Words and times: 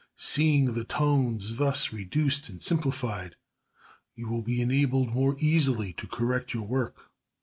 Seeing 0.17 0.73
the 0.73 0.83
tones 0.83 1.57
thus 1.57 1.93
reduced 1.93 2.49
and 2.49 2.63
simplified, 2.63 3.35
you 4.15 4.27
will 4.27 4.41
be 4.41 4.59
enabled 4.59 5.13
more 5.13 5.35
easily 5.37 5.93
to 5.93 6.07
correct 6.07 6.55
your 6.55 6.65
work. 6.65 7.11